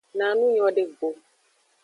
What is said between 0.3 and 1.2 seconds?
nu nyode go.